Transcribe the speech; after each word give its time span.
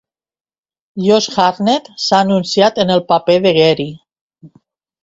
Josh 1.07 1.35
Hartnett 1.41 1.91
s'ha 2.07 2.23
anunciat 2.27 2.83
en 2.87 2.95
el 2.99 3.07
paper 3.13 3.39
de 3.47 3.57
Gary. 3.61 3.89